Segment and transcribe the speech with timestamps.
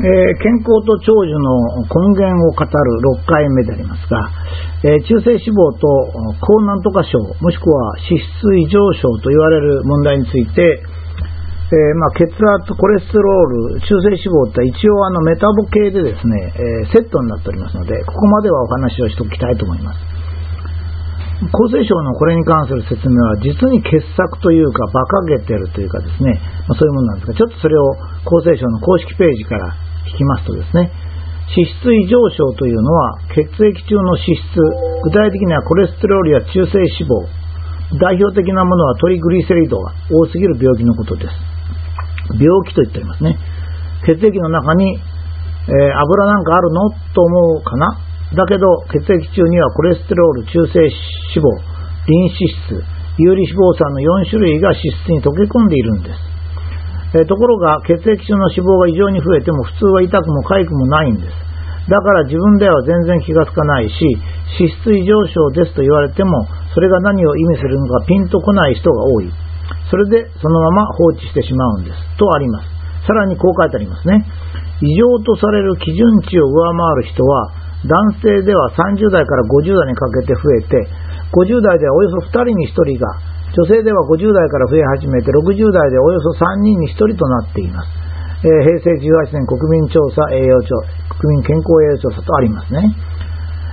[0.00, 4.32] えー、健康と長寿の根源を語る6回目でありますが、
[4.80, 5.84] えー、中性脂肪と
[6.40, 10.62] 高難とか症、もしくは脂質異常症と言われる問題について、
[11.70, 20.10] えー、まあ、血圧、コレステロール、中性脂肪って一応あのメタボ系でですね、えセットになっておりますので、ここまではお話をしておきたいと思います。
[21.52, 27.92] 厚生省のこれに関する説明は実に傑作というか馬鹿げてるというかですね、まあ、そういうものなんですが、ちょっとそれを
[28.26, 29.72] 厚生省の公式ページから
[30.08, 30.90] 聞きますとですね、
[31.50, 34.56] 脂質異常症というのは血液中の脂質、
[35.02, 37.26] 具体的にはコレステロールや中性脂肪、
[37.98, 41.34] 代表的なものはトリグリセリドが多すぎる病気のことです。
[42.38, 43.36] 病気と言っておりますね。
[44.06, 46.90] 血液の中に、えー、油なんかあるの？
[47.12, 47.98] と思うかな？
[48.32, 50.94] だけど血液中にはコレステロール、中性脂
[51.42, 51.50] 肪、
[52.06, 52.78] リン脂質、
[53.18, 56.29] 有利脂肪酸の4種類が脂質に溶け込んでいるんです。
[57.14, 61.34] えところが血液中の脂肪が異常に増えても普通は痛くも痒くもないんです。
[61.90, 63.94] だから自分では全然気がつかないし、
[64.62, 69.32] 脂質異常症ですと言われても、それが何を意味するのかピンとこない人が多い。
[69.90, 71.98] それでそのまま放置してしまうんです。
[72.16, 72.68] とあります。
[73.06, 74.22] さらにこう書いてありますね。
[74.82, 77.50] 異常とされる基準値を上回る人は、
[77.90, 80.88] 男性では30代から50代にかけて増えて、
[81.34, 87.88] 50代ではおよそ2人に1人が女性では50代から増え始めて60代でおよそ3人に1人となっています。
[88.40, 90.72] えー、平成18年国民調査栄養調
[91.18, 92.94] 国民健康栄養調査とありますね。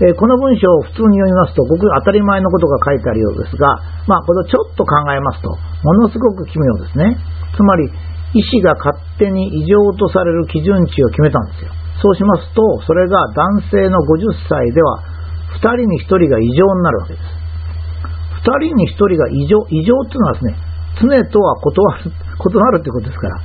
[0.00, 3.76] えー、この文章を普通に読みますと、ごく当たり前のことが書いてあるようですが、
[4.08, 7.20] まあ、これをちょっと考えますと、ものすごく奇妙ですね。
[7.54, 7.92] つまり、
[8.32, 11.70] 医師が勝手に異常とされる基準値を決めたんですよ。
[12.00, 15.04] そうしますと、それが男性の50歳では、
[15.60, 17.39] 2人に1人が異常になるわけです。
[18.44, 20.56] 2人に1人が異常、異常っていうのはですね、
[21.00, 23.36] 常とは異る 異なるってことですから、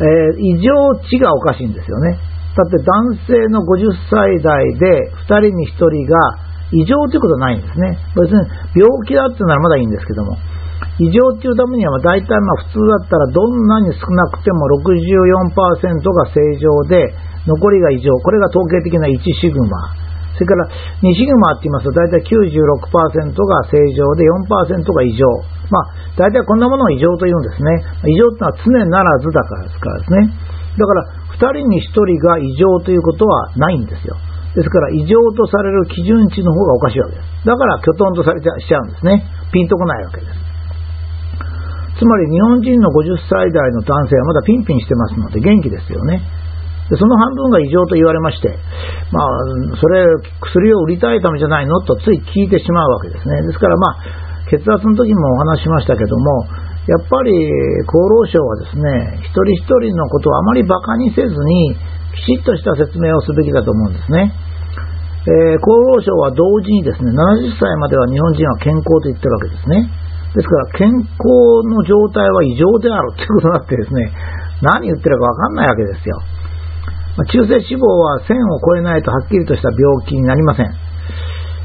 [0.00, 0.72] えー、異常
[1.04, 2.18] 値がおかしいんですよね。
[2.56, 6.18] だって男性の50歳代で2人に1人が
[6.72, 7.98] 異常ということはないんですね。
[8.14, 8.38] 別に
[8.74, 10.36] 病気だっていうならまだいいんですけども、
[10.98, 17.14] 異常っていうためには大体まあ普通だったらどんなに少なくても64%が正常で、
[17.46, 18.12] 残りが異常。
[18.20, 20.09] これが統計的な1シグマ。
[20.40, 20.64] それから
[21.04, 25.28] 2シグマって言いますと大体96%が正常で4%が異常。
[25.68, 27.84] まあ大体こんなものを異常と言うんですね。
[28.08, 30.32] 異常ってのは常ならずだからですからですね。
[30.80, 31.04] だから
[31.36, 34.16] 2人に1人が異常ということはないんですよ。
[34.56, 37.44] ですから異常とされる基準値の方がおかしいわけです。
[37.44, 39.28] だからきょとんとされちゃしちゃうんですね。
[39.52, 40.32] ピンとこないわけです。
[42.00, 46.24] つまり日本人の50歳代の男性はまだピンピンしてますので元気ですよね。
[46.90, 48.50] でその半分が異常と言われまして、
[49.14, 49.26] まあ、
[49.78, 50.04] それ、
[50.42, 51.80] 薬を売りたいためじゃないの？
[51.86, 53.46] とつい聞いてしまうわけですね。
[53.46, 56.44] ですから、まあ、血圧の時もお話しましたけども、
[56.90, 57.30] やっぱり
[57.86, 61.76] 厚労省はですね、一人一人のことをあまり馬鹿にせずに、
[62.26, 64.34] きちっとした説明をすべきだと思うんですね。
[65.30, 69.86] えー、厚労省は同時にですね、70歳までは日本人は健康と言ってるわけですね。
[70.34, 71.06] ですから、健康
[71.70, 74.10] の状態は異常であるということになってですね、
[74.62, 76.18] 何言ってるかわかんないわけですよ。
[77.16, 80.66] 中性脂肪は1000を超えないとはっきりとした病気になりません。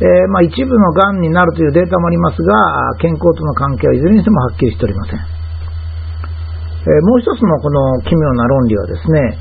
[0.00, 5.20] えー、まあ、一部のがんになるというデータもありますが、健康との関係はいずれにしてもはっきりしておりません。
[5.20, 9.36] えー、もう一つのこの奇妙な論理はですね、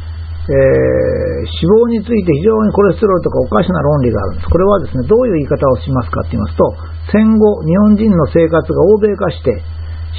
[0.49, 4.49] えー、脂肪について非常にコレステロールとかおかしな論理があるんです。
[4.49, 6.75] これはですね、どういう言い方をしますかって言いますと、
[7.13, 9.63] 戦後、日本人の生活が欧米化して、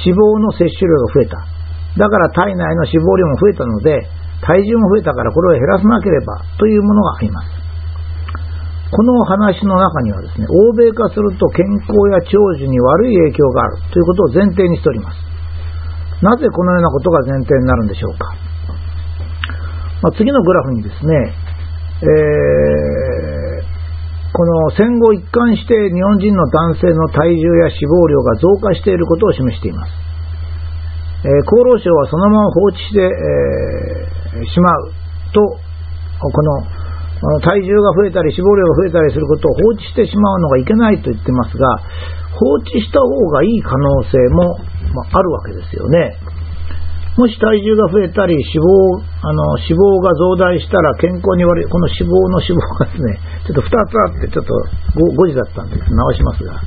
[0.01, 1.37] 脂肪の摂取量が増えた。
[2.01, 4.07] だから体内の脂肪量も増えたので、
[4.41, 7.61] 体重も増えたからこれを減らさなければというものがあります。
[8.91, 15.17] この話の中にはですね、欧米化すると健康や長寿に悪い影響があるということを前提にしております。
[16.21, 18.35] なぜこのようなことが前提になるんでしょうか。
[20.03, 21.33] まあ、次のグラフにですね、
[22.01, 23.71] えー、
[24.33, 30.10] この戦後一貫して日本人の男性の体重や脂肪量が増加していることを示しています。
[31.21, 34.91] えー、厚労省はそのまま放置して、えー、しまう
[35.33, 35.57] と、
[36.19, 41.77] この体重が増えたり脂肪量が増えたりすることを放置してしまうのがいけないと言ってますが、
[42.33, 44.57] 放置した方がいい可能性も、
[44.93, 46.17] まあ、あるわけですよね。
[47.17, 54.53] もし体重が増えたり脂肪あの脂肪が増大したら健康に悪い、この脂肪の脂肪がですね、ちょっと2つあって、ちょっと
[54.95, 56.57] 5, 5時だったんで、直しますが、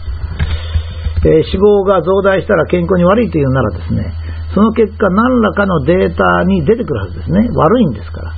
[1.24, 4.12] えー、脂肪が増大したら健康に悪いというならですね、
[4.54, 7.48] その結果何らかのデータに出てくるはずですね。
[7.50, 8.32] 悪いんですから。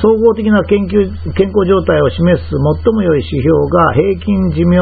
[0.00, 1.04] 総合的な研究
[1.36, 4.80] 健康状態を示す最も良い指標が平均寿命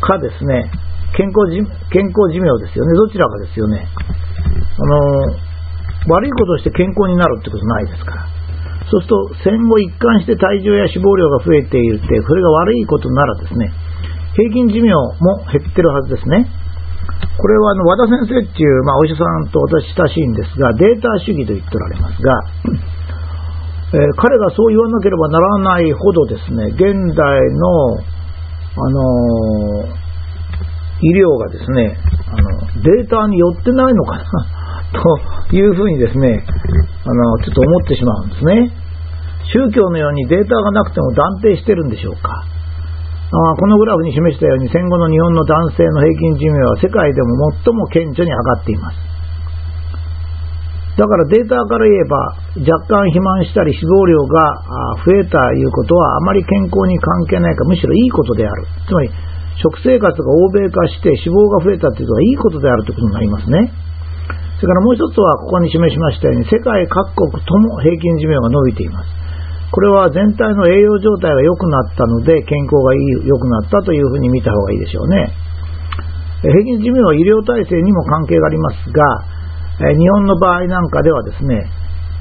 [0.00, 0.70] かですね、
[1.16, 1.44] 健康
[1.92, 2.94] 健康寿命ですよね。
[2.94, 3.84] どちらかですよね。
[3.84, 8.26] あの、悪いことをして健康になるってことないですから。
[8.88, 13.72] そうすると戦後一貫して体重や脂肪量が増えているって、それが悪いことならですね、
[14.36, 16.46] 平均寿命も減ってるはずですね。
[17.38, 22.32] これはあの和田先生っていう、まあ、お医者さんと私親しいんですが、データ主義と言っておられますが、
[23.92, 30.06] えー、彼がそう言わなければならないほどですね、現代の、あのー、
[31.02, 31.98] 医療がですね、
[32.32, 34.24] あのデータによってないのかな
[35.50, 36.44] というふうにですね、
[37.04, 38.70] あのちょっと思ってしまうんですね。
[39.52, 42.44] 宗教のようにデータがなくても断定してるんでしょうか。
[43.26, 49.06] あこのグラフに示したように戦後の日本の男性の平均寿命は世界でも最も顕著に上がっています。
[50.96, 52.16] だからデータから言えば
[52.56, 58.64] 若干肥満したり脂肪量が増えたいうことはあまり健康に関係ないかむしろいいことである。
[58.86, 59.10] つまり
[59.60, 63.72] 食生活が欧米化して脂肪が増えたということはいいことであるということになりますね。
[64.56, 69.25] それからもう一つはここに示しましたように世界各国とも平均寿命が伸びています。
[69.76, 75.28] これは全体の栄養状態が良くなったので健康が良くなったというふうに見た方がいいでしょうね。
[76.40, 79.04] 平均寿命は医療体制にも関係がありますが、
[79.92, 81.68] 日本の場合なんかではですね、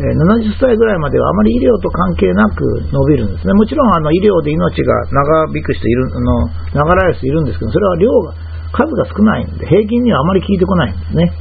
[0.03, 2.59] 70歳ぐらいまではあまり医療と関係なく
[2.91, 3.53] 伸びるんですね。
[3.53, 8.33] もちろんあの医療で命が長引く人いる、あの長らえる人いるんですけど、それは量が、
[8.75, 11.31] 数が少ないんで、平均にはあまり効いてこないんですね。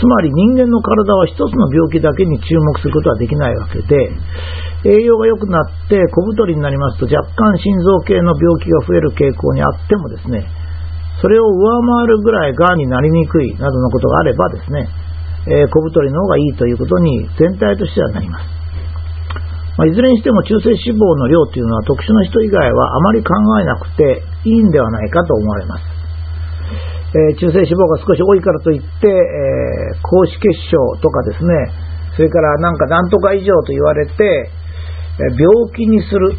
[0.00, 4.08] つまり人間の体は一つの病気だけに注目することはできないわけで、
[4.88, 10.48] 栄養が良くなって小太りになりますと若干心臓系の病気が増える傾向にあってもですね、
[11.20, 14.88] それを上回るぐらいがんになりにくいなどのことがあればですね、
[15.52, 18.60] えー、小太りの方がいいということに全体としてはなります。
[19.76, 25.99] まあ、いずれにしても中性脂肪の量というのは特殊な人以外はあまり考えなくていいんではないかと思われます。
[27.10, 31.54] えー、中性脂肪が少し多いからといって、えー、高脂血症とかですね、
[32.14, 36.38] それからなんかなんとか以上と言われて、えー、病気にする、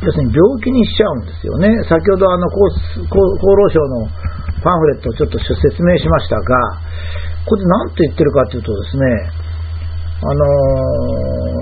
[0.00, 1.68] 要するに病気にしちゃうんですよね。
[1.84, 4.08] 先ほどあの厚厚労省の
[4.64, 6.56] パンフレットをちょっと説明しましたが、
[7.44, 9.04] これで何と言ってるかというとですね、
[10.20, 10.32] あの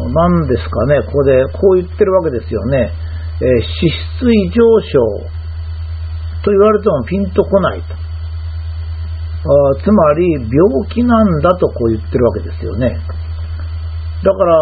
[0.07, 2.93] ー、何ですかね、ここでこう言ってるわけですよね。
[3.41, 4.99] えー、脂質異常症
[6.45, 8.06] と言われてもピンとこないと。
[9.47, 10.51] あつまり病
[10.91, 12.99] 気なんだとこう言ってるわけですよね。
[14.25, 14.57] だから、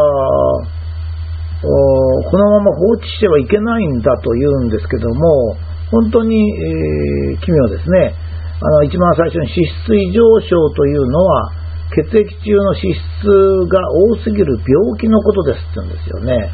[1.64, 5.56] このまま放置してはいけないんだと言うんですけども、
[5.90, 8.14] 本当に、えー、奇妙ですね。
[8.60, 11.52] あの一番最初に脂質異常症というのは、
[11.94, 13.26] 血液中の脂質
[13.70, 16.50] が多すぎる病気のことですって言うんですよね。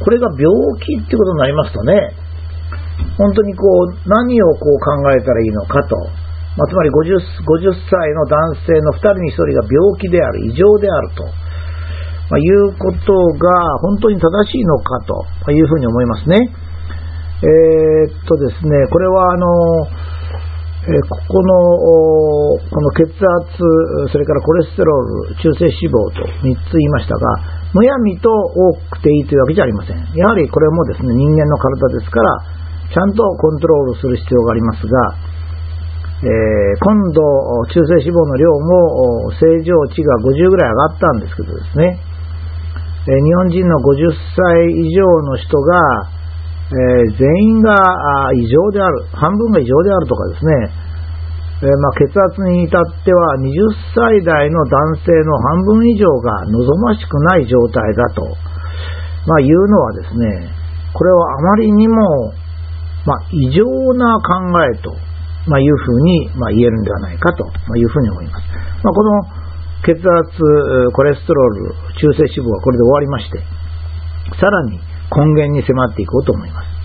[0.00, 0.46] これが病
[0.80, 2.14] 気ってことになりますとね、
[3.18, 5.96] 本当にこう、何をこう考えたらいいのかと。
[6.56, 7.14] まあ、つまり 50,
[7.46, 11.24] 50歳の男性の2人に1人が病気である、異常であると、
[12.30, 14.98] まあ、いうことが本当に正しいのか
[15.44, 16.38] というふうに思いますね。
[17.42, 19.46] えー、っとですね、これはあの、
[20.80, 29.96] えー、ここのこの血圧、それからコレステロール、中性脂肪と3つ言いましたが、むやみと多くていいというわけじゃありません。
[30.14, 32.38] やはりこれもですね、人間の体ですから、
[32.92, 35.29] ちゃんとコントロールする必要がありますが、
[36.20, 36.28] えー、
[36.84, 41.96] 今度、中性脂肪の量も正常値が50ぐらい上がったんですけどですね、
[43.08, 45.80] えー、日本人の50歳以上の人が、
[46.68, 47.24] えー、全
[47.56, 47.72] 員が
[48.36, 50.68] 異常である、半分が異常であるとかですね、
[51.62, 53.52] えまあ、血圧に至っては20
[53.96, 58.24] 歳代の男性の半分以上が望ましくない状態だと、
[59.26, 60.52] まあ、いうのはですね、
[60.92, 62.32] これはあまりにも、
[63.06, 65.09] まあ、異常な考えと
[65.46, 67.44] まあ、いうふうに、まあ、言えるんではないかと
[67.76, 68.44] いうふうに思います。
[68.84, 69.22] まあ、この
[69.82, 73.38] 血圧、コレステロール、中性脂肪はこれで終わりまして、
[74.38, 74.78] さらに
[75.10, 76.79] 根源に迫っていこうと思います。